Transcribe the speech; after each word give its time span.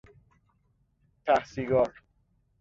ته 1.25 1.35
سیگار 1.51 1.93